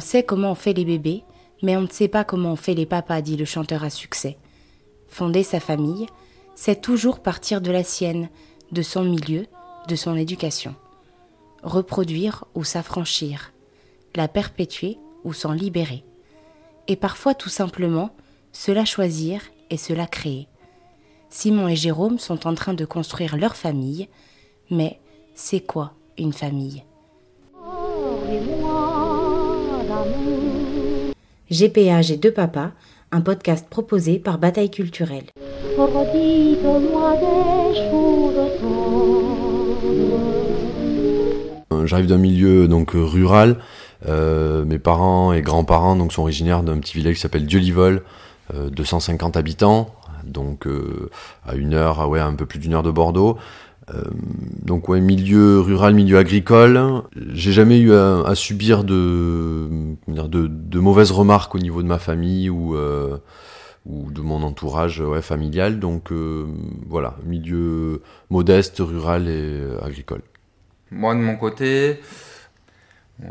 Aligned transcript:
On 0.00 0.02
sait 0.02 0.22
comment 0.22 0.52
on 0.52 0.54
fait 0.54 0.72
les 0.72 0.86
bébés, 0.86 1.24
mais 1.60 1.76
on 1.76 1.82
ne 1.82 1.86
sait 1.86 2.08
pas 2.08 2.24
comment 2.24 2.52
on 2.52 2.56
fait 2.56 2.72
les 2.72 2.86
papas, 2.86 3.20
dit 3.20 3.36
le 3.36 3.44
chanteur 3.44 3.84
à 3.84 3.90
succès. 3.90 4.38
Fonder 5.08 5.42
sa 5.42 5.60
famille, 5.60 6.06
c'est 6.54 6.80
toujours 6.80 7.20
partir 7.20 7.60
de 7.60 7.70
la 7.70 7.84
sienne, 7.84 8.30
de 8.72 8.80
son 8.80 9.04
milieu, 9.04 9.44
de 9.88 9.96
son 9.96 10.16
éducation. 10.16 10.74
Reproduire 11.62 12.46
ou 12.54 12.64
s'affranchir, 12.64 13.52
la 14.14 14.26
perpétuer 14.26 14.96
ou 15.22 15.34
s'en 15.34 15.52
libérer. 15.52 16.02
Et 16.88 16.96
parfois 16.96 17.34
tout 17.34 17.50
simplement, 17.50 18.08
se 18.52 18.72
la 18.72 18.86
choisir 18.86 19.42
et 19.68 19.76
se 19.76 19.92
la 19.92 20.06
créer. 20.06 20.48
Simon 21.28 21.68
et 21.68 21.76
Jérôme 21.76 22.18
sont 22.18 22.46
en 22.46 22.54
train 22.54 22.72
de 22.72 22.86
construire 22.86 23.36
leur 23.36 23.54
famille, 23.54 24.08
mais 24.70 24.98
c'est 25.34 25.60
quoi 25.60 25.92
une 26.16 26.32
famille? 26.32 26.84
GPA 31.50 32.00
J'ai 32.00 32.16
deux 32.16 32.30
papas, 32.30 32.70
un 33.10 33.20
podcast 33.20 33.66
proposé 33.68 34.20
par 34.20 34.38
Bataille 34.38 34.70
Culturelle. 34.70 35.24
J'arrive 41.86 42.06
d'un 42.06 42.18
milieu 42.18 42.68
donc 42.68 42.92
rural. 42.94 43.56
Euh, 44.06 44.64
mes 44.64 44.78
parents 44.78 45.32
et 45.32 45.42
grands-parents 45.42 45.96
donc 45.96 46.12
sont 46.12 46.22
originaires 46.22 46.62
d'un 46.62 46.78
petit 46.78 46.96
village 46.96 47.16
qui 47.16 47.20
s'appelle 47.20 47.46
Dieu-Livol, 47.46 48.04
250 48.54 49.34
euh, 49.34 49.38
habitants, 49.40 49.92
donc 50.22 50.68
euh, 50.68 51.10
à 51.44 51.56
une 51.56 51.74
heure, 51.74 52.08
ouais, 52.08 52.20
un 52.20 52.34
peu 52.34 52.46
plus 52.46 52.60
d'une 52.60 52.74
heure 52.74 52.84
de 52.84 52.92
Bordeaux. 52.92 53.38
Euh, 53.92 54.02
donc 54.62 54.88
ouais, 54.88 55.00
milieu 55.00 55.60
rural, 55.60 55.94
milieu 55.94 56.18
agricole. 56.18 56.80
J'ai 57.32 57.52
jamais 57.52 57.78
eu 57.78 57.92
à, 57.92 58.34
subir 58.34 58.84
de, 58.84 59.68
de, 60.08 60.46
de, 60.46 60.78
mauvaises 60.78 61.10
remarques 61.10 61.54
au 61.54 61.58
niveau 61.58 61.82
de 61.82 61.88
ma 61.88 61.98
famille 61.98 62.50
ou, 62.50 62.76
euh, 62.76 63.18
ou 63.86 64.10
de 64.12 64.20
mon 64.20 64.42
entourage 64.42 65.00
ouais, 65.00 65.22
familial. 65.22 65.80
Donc 65.80 66.12
voilà, 66.88 67.16
milieu 67.24 68.02
modeste, 68.30 68.78
rural 68.78 69.28
et 69.28 69.60
agricole. 69.82 70.22
Moi 70.90 71.14
de 71.14 71.20
mon 71.20 71.36
côté, 71.36 72.00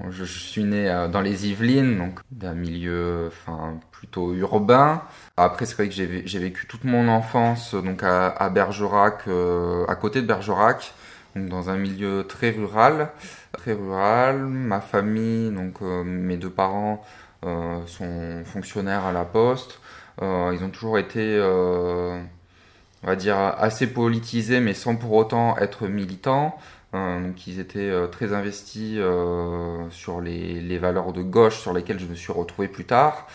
je, 0.10 0.24
suis 0.24 0.64
né 0.64 0.90
euh, 0.90 1.08
dans 1.08 1.22
les 1.22 1.48
Yvelines, 1.48 1.98
donc 1.98 2.20
d'un 2.32 2.54
milieu 2.54 3.28
enfin, 3.28 3.80
plutôt 3.92 4.34
urbain. 4.34 5.02
Après, 5.38 5.66
c'est 5.66 5.76
vrai 5.76 5.88
que 5.88 5.94
j'ai 5.94 6.40
vécu 6.40 6.68
toute 6.68 6.84
mon 6.84 7.08
enfance 7.08 7.76
donc 7.76 8.04
à, 8.04 8.50
Bergerac, 8.50 9.28
euh, 9.28 9.86
à 9.88 9.96
côté 9.96 10.22
de 10.22 10.28
Bergerac, 10.28 10.94
donc 11.36 11.50
dans 11.50 11.70
un 11.70 11.78
milieu 11.78 12.26
très 12.28 12.52
rural. 12.52 13.10
Très 13.54 13.74
rural. 13.74 14.46
Ma 14.46 14.82
famille, 14.82 15.52
donc 15.52 15.82
euh, 15.82 16.04
mes 16.04 16.38
deux 16.38 16.50
parents, 16.50 17.04
sont 17.86 18.44
fonctionnaires 18.46 19.06
à 19.06 19.14
la 19.14 19.24
poste. 19.24 19.80
ils 20.22 20.64
ont 20.64 20.70
toujours 20.70 20.98
été, 20.98 21.40
on 23.04 23.08
va 23.08 23.16
dire, 23.16 23.38
assez 23.38 23.88
politisés, 23.88 24.60
mais 24.60 24.74
sans 24.74 24.96
pour 24.96 25.14
autant 25.14 25.58
être 25.58 25.88
militants. 25.88 26.58
Hein, 26.92 27.22
donc 27.22 27.46
ils 27.46 27.60
étaient 27.60 27.80
euh, 27.80 28.08
très 28.08 28.34
investis 28.34 28.96
euh, 28.98 29.86
sur 29.92 30.22
les, 30.22 30.78
valeurs 30.80 31.14
de 31.14 31.22
gauche 31.22 31.60
sur 31.60 31.72
lesquelles 31.72 32.00
je 32.00 32.08
me 32.08 32.16
suis 32.16 32.34
retrouvé 32.34 32.68
plus 32.68 32.86
tard. 32.86 33.28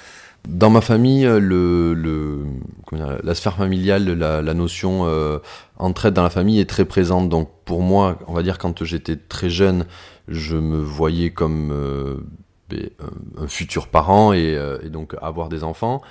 Dans 0.48 0.70
ma 0.70 0.80
famille, 0.80 1.24
le, 1.24 1.94
le 1.94 2.44
la 2.92 3.34
sphère 3.34 3.56
familiale, 3.56 4.04
la, 4.04 4.42
la 4.42 4.54
notion 4.54 5.06
euh, 5.06 5.38
entraide 5.78 6.12
dans 6.12 6.22
la 6.22 6.30
famille 6.30 6.60
est 6.60 6.68
très 6.68 6.84
présente. 6.84 7.28
Donc 7.28 7.48
pour 7.64 7.80
moi, 7.80 8.18
on 8.26 8.34
va 8.34 8.42
dire 8.42 8.58
quand 8.58 8.84
j'étais 8.84 9.16
très 9.16 9.48
jeune, 9.48 9.86
je 10.28 10.56
me 10.56 10.78
voyais 10.78 11.30
comme 11.30 12.22
ben, 12.68 12.90
un, 13.38 13.48
futur 13.48 13.88
parent 13.88 14.34
et, 14.34 14.58
et, 14.82 14.90
donc 14.90 15.16
avoir 15.22 15.48
des 15.48 15.64
enfants. 15.64 16.02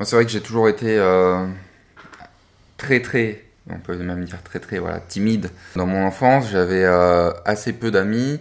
C'est 0.00 0.14
vrai 0.14 0.24
que 0.24 0.30
j'ai 0.30 0.40
toujours 0.40 0.68
été 0.68 0.96
très 2.84 3.00
très 3.00 3.42
on 3.70 3.78
peut 3.78 3.96
même 3.96 4.24
dire 4.24 4.42
très 4.42 4.60
très 4.60 4.78
voilà 4.78 5.00
timide. 5.00 5.50
Dans 5.74 5.86
mon 5.86 6.04
enfance, 6.04 6.50
j'avais 6.50 6.84
euh, 6.84 7.30
assez 7.46 7.72
peu 7.72 7.90
d'amis. 7.90 8.40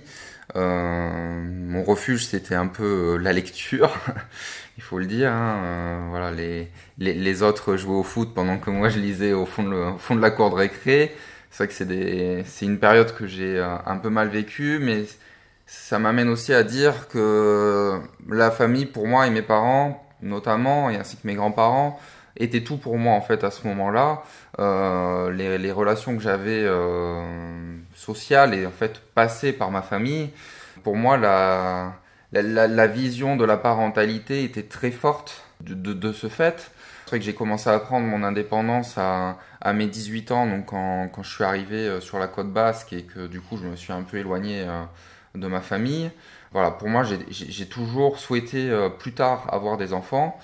Euh, 0.58 1.42
mon 1.42 1.84
refuge, 1.84 2.26
c'était 2.26 2.56
un 2.56 2.68
peu 2.68 3.16
euh, 3.16 3.18
la 3.18 3.32
lecture, 3.32 3.98
il 4.78 4.84
faut 4.84 5.00
le 5.00 5.06
dire. 5.06 5.32
Hein. 5.32 6.08
voilà, 6.10 6.32
les, 6.32 6.68
les, 6.98 7.14
les, 7.14 7.42
autres 7.42 7.78
jouaient 7.78 7.96
au 7.96 8.04
foot 8.04 8.34
pendant 8.36 8.58
que 8.58 8.70
moi 8.70 8.90
je 8.90 9.00
lisais 9.00 9.32
au 9.32 9.46
fond 9.46 9.64
de, 9.64 10.20
la 10.20 10.32
cour 10.32 10.50
de 10.50 10.56
récré. 10.56 11.16
C'est 11.50 11.64
vrai 11.64 11.68
que 11.70 11.74
c'est, 11.74 11.86
des, 11.86 12.44
c'est 12.46 12.66
une 12.66 12.80
période 12.80 13.16
que 13.16 13.26
j'ai 13.26 13.60
un 13.60 13.98
peu 13.98 14.10
mal 14.10 14.28
vécue, 14.28 14.80
mais 14.82 15.06
ça 15.68 16.00
m'amène 16.00 16.28
aussi 16.28 16.54
à 16.54 16.64
dire 16.64 17.08
que 17.08 18.00
la 18.28 18.52
famille, 18.52 18.88
pour 18.88 19.08
moi 19.08 19.28
et 19.28 19.30
mes 19.30 19.44
parents, 19.44 20.06
notamment, 20.22 20.90
et 20.90 20.98
ainsi 20.98 21.16
que 21.16 21.26
mes 21.28 21.36
grands-parents, 21.36 22.00
était 22.38 22.64
tout 22.64 22.78
pour 22.78 22.98
moi 22.98 23.14
en 23.14 23.22
fait 23.22 23.44
à 23.44 23.52
ce 23.52 23.68
moment-là. 23.68 24.24
Euh, 24.60 25.32
les, 25.32 25.72
relations 25.72 26.16
que 26.16 26.22
j'avais 26.22 26.64
euh, 26.64 27.76
sociales 27.96 28.54
et 28.54 28.66
en 28.66 28.72
fait 28.72 29.02
passées 29.14 29.54
par 29.54 29.72
ma 29.72 29.82
famille, 29.82 30.30
pour 30.84 30.96
moi 30.96 31.18
la, 31.18 31.94
la, 32.32 32.88
vision 32.88 33.36
de 33.36 33.46
la 33.46 33.58
parentalité 33.58 34.44
était 34.44 34.64
très 34.64 34.92
forte 34.92 35.44
de, 35.62 35.94
de, 35.94 36.14
ce 36.14 36.28
fait. 36.28 36.72
C'est 37.04 37.10
vrai 37.10 37.20
que 37.20 37.26
j'ai 37.26 37.36
commencé 37.36 37.70
à 37.70 37.80
prendre 37.80 38.08
mon 38.08 38.24
indépendance 38.24 38.98
à, 38.98 39.38
à 39.62 39.74
mes 39.74 39.88
18 39.88 40.32
ans, 40.32 40.48
donc 40.48 40.68
quand, 40.68 41.10
quand, 41.10 41.24
je 41.24 41.34
suis 41.34 41.44
arrivé 41.44 41.78
euh, 41.78 42.02
sur 42.02 42.18
la 42.18 42.28
côte 42.28 42.52
basque 42.52 42.94
et 42.94 43.04
que 43.04 43.28
du 43.28 43.42
coup 43.42 43.58
je 43.58 43.66
me 43.66 43.76
suis 43.76 43.94
un 43.94 44.02
peu 44.02 44.18
éloigné 44.18 44.66
de 45.36 45.48
ma 45.48 45.62
famille. 45.62 46.12
Voilà, 46.52 46.70
pour 46.70 46.88
moi 46.88 47.04
j'ai 47.04 47.66
toujours 47.66 48.20
souhaité 48.20 48.72
plus 49.00 49.14
tard 49.14 49.48
avoir 49.52 49.78
des 49.78 49.94
enfants. 49.94 50.40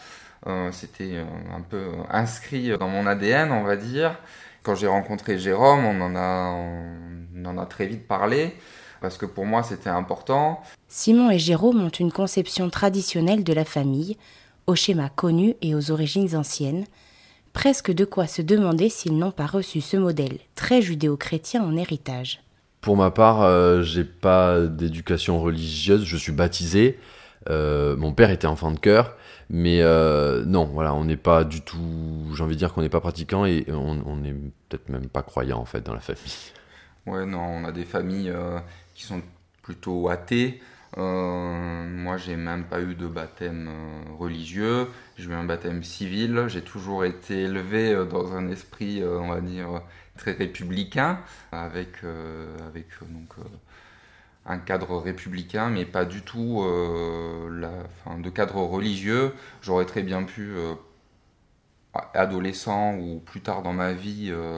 Euh, 0.47 0.69
c'était 0.71 1.15
euh, 1.15 1.25
un 1.55 1.61
peu 1.61 1.87
inscrit 2.09 2.77
dans 2.77 2.87
mon 2.87 3.05
ADN, 3.05 3.51
on 3.51 3.63
va 3.63 3.75
dire. 3.75 4.17
Quand 4.63 4.75
j'ai 4.75 4.87
rencontré 4.87 5.37
Jérôme, 5.37 5.85
on 5.85 6.01
en 6.01 6.15
a, 6.15 6.55
on 7.35 7.45
en 7.45 7.57
a 7.57 7.65
très 7.65 7.87
vite 7.87 8.07
parlé 8.07 8.55
parce 9.01 9.17
que 9.17 9.25
pour 9.25 9.45
moi 9.45 9.63
c'était 9.63 9.89
important. 9.89 10.61
Simon 10.89 11.31
et 11.31 11.39
Jérôme 11.39 11.81
ont 11.81 11.89
une 11.89 12.11
conception 12.11 12.69
traditionnelle 12.69 13.43
de 13.43 13.53
la 13.53 13.63
famille, 13.63 14.17
au 14.67 14.75
schéma 14.75 15.09
connu 15.09 15.55
et 15.61 15.75
aux 15.75 15.91
origines 15.91 16.35
anciennes, 16.35 16.85
presque 17.53 17.91
de 17.91 18.03
quoi 18.03 18.27
se 18.27 18.41
demander 18.41 18.89
s'ils 18.89 19.17
n'ont 19.17 19.31
pas 19.31 19.45
reçu 19.45 19.79
ce 19.79 19.95
modèle 19.95 20.39
très 20.55 20.81
judéo-chrétien 20.81 21.63
en 21.63 21.77
héritage. 21.77 22.41
Pour 22.81 22.97
ma 22.97 23.11
part, 23.11 23.41
euh, 23.41 23.81
j'ai 23.81 24.03
pas 24.03 24.59
d'éducation 24.59 25.41
religieuse, 25.41 26.03
je 26.03 26.17
suis 26.17 26.33
baptisé. 26.33 26.99
mon 27.49 28.13
père 28.13 28.29
était 28.29 28.47
enfant 28.47 28.71
de 28.71 28.79
cœur, 28.79 29.15
mais 29.49 29.81
euh, 29.81 30.45
non, 30.45 30.65
voilà, 30.65 30.93
on 30.93 31.05
n'est 31.05 31.17
pas 31.17 31.43
du 31.43 31.61
tout. 31.61 32.31
J'ai 32.35 32.43
envie 32.43 32.55
de 32.55 32.59
dire 32.59 32.73
qu'on 32.73 32.81
n'est 32.81 32.89
pas 32.89 33.01
pratiquant 33.01 33.45
et 33.45 33.65
on 33.69 34.15
n'est 34.17 34.33
peut-être 34.69 34.89
même 34.89 35.09
pas 35.09 35.23
croyant 35.23 35.59
en 35.59 35.65
fait 35.65 35.81
dans 35.81 35.93
la 35.93 36.01
famille. 36.01 36.53
Ouais, 37.05 37.25
non, 37.25 37.41
on 37.41 37.65
a 37.65 37.71
des 37.71 37.85
familles 37.85 38.29
euh, 38.29 38.59
qui 38.93 39.03
sont 39.03 39.21
plutôt 39.63 40.09
athées. 40.09 40.61
Euh, 40.97 41.87
moi, 41.87 42.17
j'ai 42.17 42.35
même 42.35 42.65
pas 42.65 42.81
eu 42.81 42.93
de 42.93 43.07
baptême 43.07 43.67
euh, 43.69 44.13
religieux. 44.17 44.87
J'ai 45.17 45.29
eu 45.29 45.33
un 45.33 45.43
baptême 45.43 45.83
civil. 45.83 46.45
J'ai 46.47 46.61
toujours 46.61 47.05
été 47.05 47.43
élevé 47.43 47.95
dans 48.09 48.35
un 48.35 48.47
esprit, 48.49 49.03
on 49.03 49.29
va 49.29 49.41
dire, 49.41 49.81
très 50.17 50.33
républicain, 50.33 51.19
avec, 51.51 52.03
avec 52.67 52.87
donc 53.01 53.33
un 54.49 54.57
cadre 54.57 54.97
républicain, 54.97 55.69
mais 55.69 55.85
pas 55.85 56.05
du 56.05 56.21
tout 56.21 56.63
euh, 56.63 57.67
de 58.17 58.29
cadre 58.29 58.55
religieux. 58.55 59.33
J'aurais 59.61 59.85
très 59.85 60.01
bien 60.01 60.23
pu, 60.23 60.53
euh, 60.57 60.73
adolescent 62.15 62.95
ou 62.95 63.21
plus 63.23 63.41
tard 63.41 63.61
dans 63.61 63.73
ma 63.73 63.93
vie, 63.93 64.29
euh, 64.31 64.57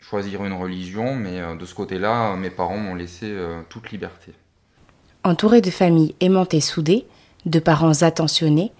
choisir 0.00 0.44
une 0.44 0.52
religion, 0.52 1.14
mais 1.14 1.40
de 1.56 1.64
ce 1.64 1.74
côté-là, 1.74 2.36
mes 2.36 2.50
parents 2.50 2.76
m'ont 2.76 2.94
laissé 2.94 3.34
toute 3.68 3.90
liberté. 3.90 4.32
Entouré 5.24 5.60
de 5.60 5.70
familles 5.70 6.14
aimantées 6.20 6.60
soudées, 6.60 7.06
de 7.46 7.60
parents 7.60 8.02
attentionnés, 8.02 8.72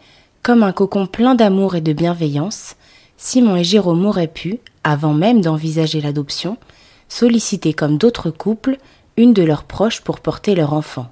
comme 0.42 0.64
un 0.64 0.72
cocon 0.72 1.06
plein 1.06 1.36
d'amour 1.36 1.76
et 1.76 1.80
de 1.80 1.92
bienveillance, 1.92 2.74
Simon 3.16 3.56
et 3.56 3.64
Jérôme 3.64 4.04
auraient 4.04 4.26
pu, 4.26 4.58
avant 4.82 5.14
même 5.14 5.40
d'envisager 5.40 6.00
l'adoption, 6.00 6.58
solliciter 7.08 7.72
comme 7.72 7.98
d'autres 7.98 8.30
couples 8.30 8.78
une 9.16 9.32
de 9.32 9.42
leurs 9.42 9.64
proches 9.64 10.00
pour 10.00 10.20
porter 10.20 10.54
leur 10.54 10.72
enfant. 10.72 11.10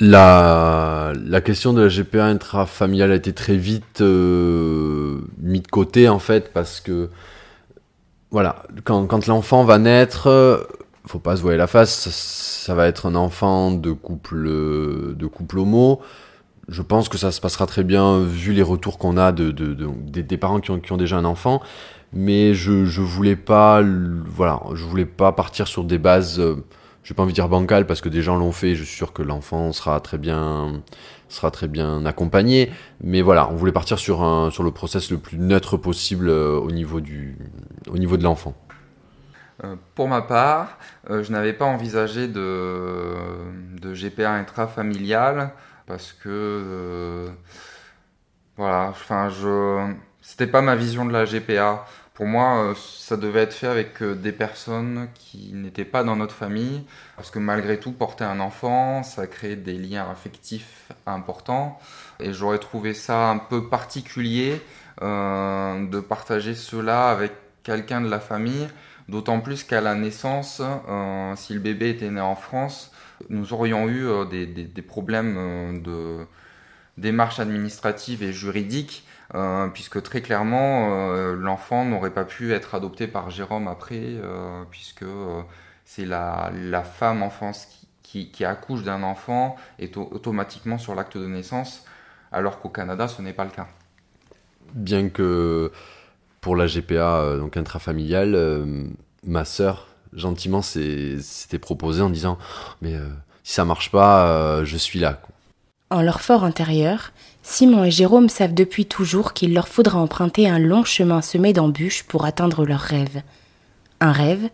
La, 0.00 1.12
question 1.44 1.72
de 1.72 1.82
la 1.82 1.88
GPA 1.88 2.26
intrafamiliale 2.26 3.12
a 3.12 3.14
été 3.14 3.32
très 3.32 3.56
vite 3.56 4.00
euh, 4.00 5.20
mis 5.38 5.60
de 5.60 5.68
côté 5.68 6.08
en 6.08 6.18
fait 6.18 6.52
parce 6.52 6.80
que 6.80 7.10
voilà 8.32 8.64
quand, 8.82 9.26
l'enfant 9.28 9.62
va 9.62 9.78
naître 9.78 10.66
faut 11.06 11.20
pas 11.20 11.36
se 11.36 11.42
voir 11.42 11.56
la 11.56 11.68
face 11.68 12.08
ça 12.10 12.74
va 12.74 12.88
être 12.88 13.06
un 13.06 13.14
enfant 13.14 13.70
de 13.70 13.92
couple 13.92 14.44
de 14.46 15.26
couple 15.26 15.60
homo 15.60 16.00
je 16.68 16.82
pense 16.82 17.08
que 17.08 17.18
ça 17.18 17.30
se 17.30 17.40
passera 17.40 17.66
très 17.66 17.84
bien 17.84 18.18
vu 18.20 18.52
les 18.52 18.62
retours 18.62 18.98
qu'on 18.98 19.16
a 19.16 19.30
de, 19.30 19.52
de, 19.52 19.74
des, 20.08 20.36
parents 20.36 20.60
qui 20.60 20.70
ont, 20.70 20.96
déjà 20.96 21.18
un 21.18 21.24
enfant 21.24 21.62
mais 22.12 22.52
je 22.54 22.84
je 22.84 23.00
voulais 23.00 23.36
pas 23.36 23.80
voilà 24.26 24.60
je 24.74 24.82
voulais 24.84 25.06
pas 25.06 25.30
partir 25.30 25.68
sur 25.68 25.84
des 25.84 25.98
bases 25.98 26.40
je 26.40 26.56
n'ai 27.10 27.16
pas 27.16 27.22
envie 27.22 27.32
de 27.32 27.36
dire 27.36 27.48
bancal 27.48 27.86
parce 27.86 28.00
que 28.00 28.08
des 28.08 28.22
gens 28.22 28.36
l'ont 28.36 28.52
fait, 28.52 28.74
je 28.74 28.84
suis 28.84 28.96
sûr 28.96 29.12
que 29.12 29.22
l'enfant 29.22 29.72
sera 29.72 30.00
très 30.00 30.18
bien 30.18 30.82
sera 31.28 31.50
très 31.50 31.68
bien 31.68 32.06
accompagné. 32.06 32.70
Mais 33.02 33.22
voilà, 33.22 33.50
on 33.50 33.56
voulait 33.56 33.72
partir 33.72 33.98
sur, 33.98 34.50
sur 34.52 34.62
le 34.62 34.70
process 34.70 35.10
le 35.10 35.18
plus 35.18 35.38
neutre 35.38 35.76
possible 35.76 36.28
euh, 36.28 36.58
au, 36.58 36.70
niveau 36.70 37.00
du, 37.00 37.36
au 37.90 37.98
niveau 37.98 38.16
de 38.16 38.22
l'enfant. 38.22 38.54
Euh, 39.62 39.76
pour 39.94 40.08
ma 40.08 40.22
part, 40.22 40.78
euh, 41.10 41.22
je 41.22 41.32
n'avais 41.32 41.52
pas 41.52 41.64
envisagé 41.64 42.28
de, 42.28 43.14
de 43.80 43.94
GPA 43.94 44.32
intrafamilial 44.32 45.52
parce 45.86 46.12
que 46.12 47.28
voilà, 48.56 48.88
enfin 48.88 49.28
je 49.28 49.92
c'était 50.20 50.46
pas 50.46 50.62
ma 50.62 50.74
vision 50.74 51.04
de 51.04 51.12
la 51.12 51.26
GPA. 51.26 51.84
Pour 52.14 52.26
moi, 52.26 52.70
euh, 52.70 52.74
ça 52.76 53.16
devait 53.16 53.40
être 53.40 53.52
fait 53.54 53.66
avec 53.66 54.00
euh, 54.00 54.14
des 54.14 54.30
personnes 54.30 55.08
qui 55.14 55.50
n'étaient 55.52 55.84
pas 55.84 56.04
dans 56.04 56.14
notre 56.14 56.34
famille, 56.34 56.84
parce 57.16 57.32
que 57.32 57.40
malgré 57.40 57.80
tout, 57.80 57.90
porter 57.90 58.22
un 58.22 58.38
enfant, 58.38 59.02
ça 59.02 59.26
crée 59.26 59.56
des 59.56 59.72
liens 59.72 60.08
affectifs 60.08 60.92
importants. 61.06 61.76
Et 62.20 62.32
j'aurais 62.32 62.60
trouvé 62.60 62.94
ça 62.94 63.30
un 63.30 63.38
peu 63.38 63.68
particulier 63.68 64.62
euh, 65.02 65.84
de 65.88 65.98
partager 65.98 66.54
cela 66.54 67.10
avec 67.10 67.32
quelqu'un 67.64 68.00
de 68.00 68.08
la 68.08 68.20
famille, 68.20 68.68
d'autant 69.08 69.40
plus 69.40 69.64
qu'à 69.64 69.80
la 69.80 69.96
naissance, 69.96 70.62
si 71.36 71.54
le 71.54 71.60
bébé 71.60 71.90
était 71.90 72.10
né 72.10 72.20
en 72.20 72.36
France, 72.36 72.92
nous 73.28 73.52
aurions 73.52 73.88
eu 73.88 74.06
des, 74.30 74.46
des, 74.46 74.82
problèmes 74.82 75.82
de 75.82 76.26
démarches 76.96 77.40
administratives 77.40 78.22
et 78.22 78.32
juridiques 78.32 79.04
euh, 79.34 79.68
puisque 79.68 80.02
très 80.02 80.20
clairement, 80.20 81.12
euh, 81.12 81.34
l'enfant 81.34 81.84
n'aurait 81.84 82.12
pas 82.12 82.24
pu 82.24 82.52
être 82.52 82.74
adopté 82.74 83.06
par 83.06 83.30
Jérôme 83.30 83.68
après, 83.68 84.00
euh, 84.02 84.62
puisque 84.70 85.06
c'est 85.84 86.04
la, 86.04 86.52
la, 86.54 86.82
femme 86.82 87.22
enfance 87.22 87.66
qui, 88.02 88.30
qui, 88.30 88.44
accouche 88.44 88.82
d'un 88.82 89.02
enfant 89.02 89.56
est 89.78 89.96
automatiquement 89.96 90.78
sur 90.78 90.94
l'acte 90.94 91.16
de 91.16 91.26
naissance, 91.26 91.84
alors 92.32 92.60
qu'au 92.60 92.68
Canada, 92.68 93.08
ce 93.08 93.22
n'est 93.22 93.32
pas 93.32 93.44
le 93.44 93.50
cas. 93.50 93.66
Bien 94.74 95.08
que 95.08 95.72
pour 96.40 96.54
la 96.54 96.66
GPA, 96.66 97.36
donc 97.38 97.56
intrafamiliale, 97.56 98.66
ma 99.24 99.44
sœur, 99.44 99.88
gentiment, 100.12 100.62
s'était 100.62 101.58
proposée 101.58 102.02
en 102.02 102.10
disant 102.10 102.38
Mais 102.82 102.94
si 103.42 103.54
ça 103.54 103.64
marche 103.64 103.90
pas, 103.90 104.64
je 104.64 104.76
suis 104.76 104.98
là. 104.98 105.20
En 105.90 106.02
leur 106.02 106.20
fort 106.20 106.44
intérieur, 106.44 107.12
Simon 107.42 107.84
et 107.84 107.90
Jérôme 107.90 108.28
savent 108.28 108.54
depuis 108.54 108.86
toujours 108.86 109.32
qu'il 109.34 109.52
leur 109.52 109.68
faudra 109.68 109.98
emprunter 109.98 110.48
un 110.48 110.58
long 110.58 110.84
chemin 110.84 111.20
semé 111.20 111.52
d'embûches 111.52 112.04
pour 112.04 112.24
atteindre 112.24 112.64
leurs 112.64 112.80
rêves. 112.80 113.22
Un 114.00 114.12
rêve, 114.12 114.48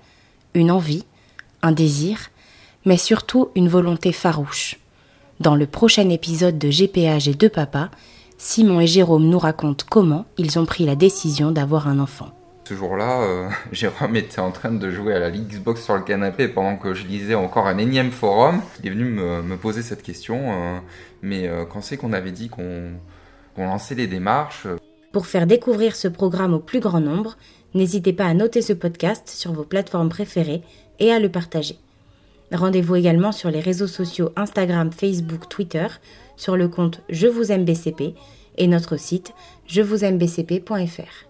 une 0.54 0.70
envie, 0.70 1.04
un 1.62 1.72
désir, 1.72 2.30
mais 2.84 2.96
surtout 2.96 3.50
une 3.54 3.68
volonté 3.68 4.12
farouche. 4.12 4.76
Dans 5.38 5.54
le 5.54 5.66
prochain 5.66 6.08
épisode 6.10 6.58
de 6.58 6.68
GPA 6.68 7.18
et 7.24 7.34
deux 7.34 7.48
papas, 7.48 7.90
Simon 8.36 8.80
et 8.80 8.86
Jérôme 8.86 9.28
nous 9.28 9.38
racontent 9.38 9.84
comment 9.88 10.26
ils 10.36 10.58
ont 10.58 10.66
pris 10.66 10.84
la 10.84 10.96
décision 10.96 11.52
d'avoir 11.52 11.88
un 11.88 11.98
enfant. 11.98 12.32
Ce 12.70 12.76
jour-là, 12.76 13.22
euh, 13.22 13.48
Jérôme 13.72 14.14
était 14.14 14.40
en 14.40 14.52
train 14.52 14.70
de 14.70 14.90
jouer 14.92 15.12
à 15.12 15.18
la 15.18 15.32
Xbox 15.32 15.82
sur 15.82 15.96
le 15.96 16.02
canapé 16.02 16.46
pendant 16.46 16.76
que 16.76 16.94
je 16.94 17.04
lisais 17.04 17.34
encore 17.34 17.66
un 17.66 17.78
énième 17.78 18.12
forum. 18.12 18.60
Il 18.78 18.86
est 18.86 18.90
venu 18.90 19.06
me, 19.06 19.56
poser 19.56 19.82
cette 19.82 20.04
question. 20.04 20.52
Euh, 20.52 20.78
mais 21.20 21.48
euh, 21.48 21.64
quand 21.64 21.80
c'est 21.80 21.96
qu'on 21.96 22.12
avait 22.12 22.30
dit 22.30 22.48
qu'on 22.48 22.92
lançait 23.56 23.96
les 23.96 24.06
démarches. 24.06 24.66
Euh, 24.66 24.76
Pour 25.10 25.26
faire 25.26 25.48
découvrir 25.48 25.96
ce 25.96 26.06
programme 26.06 26.54
au 26.54 26.60
plus 26.60 26.78
grand 26.78 27.00
nombre, 27.00 27.36
n'hésitez 27.74 28.12
pas 28.12 28.26
à 28.26 28.34
noter 28.34 28.62
ce 28.62 28.72
podcast 28.72 29.28
sur 29.28 29.52
vos 29.52 29.64
plateformes 29.64 30.08
préférées 30.08 30.62
et 31.00 31.10
à 31.10 31.18
le 31.18 31.28
partager. 31.28 31.76
Rendez-vous 32.52 32.94
également 32.94 33.32
sur 33.32 33.50
les 33.50 33.58
réseaux 33.58 33.88
sociaux 33.88 34.30
Instagram, 34.36 34.92
Facebook, 34.92 35.48
Twitter, 35.48 35.88
sur 36.36 36.56
le 36.56 36.68
compte 36.68 37.00
Je 37.08 37.26
vous 37.26 37.50
aime 37.50 37.64
BCP 37.64 38.14
et 38.58 38.68
notre 38.68 38.96
site 38.96 39.32
je 39.66 39.82
vous 39.82 40.04
aime 40.04 40.18
bcp.fr. 40.18 41.29